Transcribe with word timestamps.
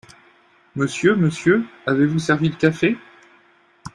Monsieur! 0.75 1.15
monsieur!… 1.15 1.63
avez-vous 1.85 2.17
servi 2.17 2.49
le 2.49 2.55
café? 2.55 2.97